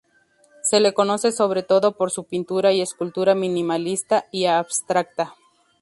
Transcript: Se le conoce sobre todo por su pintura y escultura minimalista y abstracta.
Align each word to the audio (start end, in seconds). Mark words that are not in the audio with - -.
Se 0.63 0.79
le 0.79 0.95
conoce 0.95 1.31
sobre 1.31 1.61
todo 1.61 1.95
por 1.95 2.09
su 2.09 2.23
pintura 2.23 2.71
y 2.71 2.81
escultura 2.81 3.35
minimalista 3.35 4.25
y 4.31 4.45
abstracta. 4.45 5.35